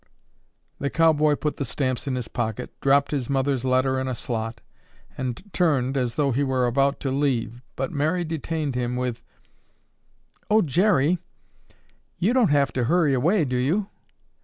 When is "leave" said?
7.11-7.61